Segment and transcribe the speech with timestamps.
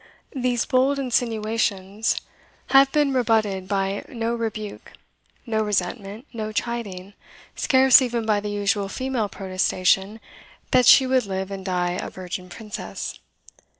[0.35, 2.21] These bold insinuations
[2.71, 4.93] have been rebutted by no rebuke,
[5.45, 7.13] no resentment, no chiding,
[7.55, 10.19] scarce even by the usual female protestation
[10.71, 13.19] that she would live and die a virgin princess.